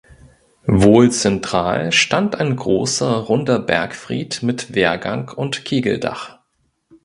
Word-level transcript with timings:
Wohl 0.65 1.11
zentral 1.11 1.91
stand 1.91 2.33
ein 2.35 2.55
großer 2.55 3.17
runder 3.17 3.59
Bergfried 3.59 4.41
mit 4.41 4.73
Wehrgang 4.73 5.29
und 5.29 5.63
Kegeldach. 5.63 6.39